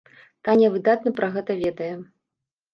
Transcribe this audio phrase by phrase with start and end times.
[0.47, 1.93] Таня выдатна пра гэта ведае.